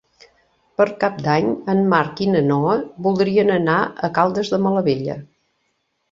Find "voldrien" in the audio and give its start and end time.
3.07-3.51